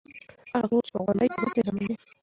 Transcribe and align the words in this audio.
هغه 0.53 0.65
کور 0.69 0.83
چې 0.87 0.91
په 0.93 0.99
غونډۍ 1.05 1.27
پروت 1.33 1.53
دی 1.55 1.61
زموږ 1.67 1.83
دی. 1.89 1.93